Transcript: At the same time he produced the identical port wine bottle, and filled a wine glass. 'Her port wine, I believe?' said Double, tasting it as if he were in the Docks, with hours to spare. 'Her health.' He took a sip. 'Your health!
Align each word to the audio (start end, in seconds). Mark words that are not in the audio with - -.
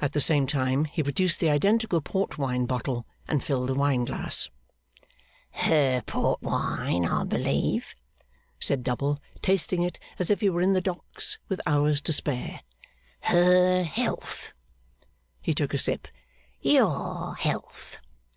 At 0.00 0.12
the 0.12 0.20
same 0.20 0.48
time 0.48 0.86
he 0.86 1.04
produced 1.04 1.38
the 1.38 1.48
identical 1.48 2.00
port 2.00 2.36
wine 2.36 2.66
bottle, 2.66 3.06
and 3.28 3.44
filled 3.44 3.70
a 3.70 3.74
wine 3.74 4.04
glass. 4.04 4.48
'Her 5.52 6.02
port 6.04 6.42
wine, 6.42 7.04
I 7.04 7.22
believe?' 7.22 7.94
said 8.58 8.82
Double, 8.82 9.20
tasting 9.40 9.82
it 9.82 10.00
as 10.18 10.30
if 10.32 10.40
he 10.40 10.50
were 10.50 10.62
in 10.62 10.72
the 10.72 10.80
Docks, 10.80 11.38
with 11.48 11.60
hours 11.64 12.00
to 12.02 12.12
spare. 12.12 12.62
'Her 13.20 13.84
health.' 13.84 14.52
He 15.40 15.54
took 15.54 15.74
a 15.74 15.78
sip. 15.78 16.08
'Your 16.60 17.36
health! 17.36 17.98